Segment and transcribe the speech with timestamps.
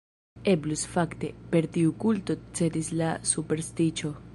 [0.53, 4.17] Eblus, fakte, per tiu kulto cedis al superstiĉo.